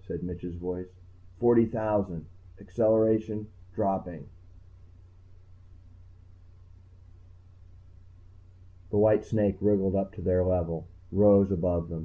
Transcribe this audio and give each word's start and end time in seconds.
said 0.00 0.22
Mitch's 0.22 0.54
voice, 0.56 0.88
"40,000.... 1.40 2.24
Acceleration... 2.58 3.48
dropping." 3.74 4.26
The 8.90 8.96
white 8.96 9.26
snake 9.26 9.58
wriggled 9.60 9.94
up 9.94 10.14
to 10.14 10.22
their 10.22 10.42
level, 10.42 10.88
rose 11.12 11.50
above 11.50 11.90
them. 11.90 12.02